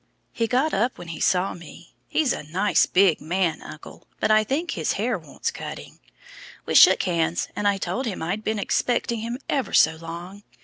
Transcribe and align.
He 0.33 0.47
got 0.47 0.73
up 0.73 0.97
when 0.97 1.09
he 1.09 1.19
saw 1.19 1.53
me 1.53 1.93
he's 2.07 2.33
a 2.33 2.41
nice 2.41 2.87
big 2.87 3.21
man, 3.21 3.61
uncle, 3.61 4.07
but 4.19 4.31
I 4.31 4.43
think 4.43 4.71
his 4.71 4.93
hair 4.93 5.15
wants 5.15 5.51
cutting. 5.51 5.99
We 6.65 6.73
shook 6.73 7.03
hands, 7.03 7.49
and 7.55 7.67
I 7.67 7.77
told 7.77 8.07
him 8.07 8.23
I'd 8.23 8.43
been 8.43 8.57
expecting 8.57 9.19
him 9.19 9.37
ever 9.47 9.73
so 9.73 9.97
long. 9.97 10.41